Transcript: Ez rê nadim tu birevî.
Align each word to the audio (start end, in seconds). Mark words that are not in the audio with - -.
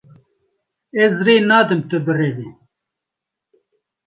Ez 1.03 1.13
rê 1.25 1.35
nadim 1.49 1.81
tu 1.89 1.97
birevî. 2.05 2.49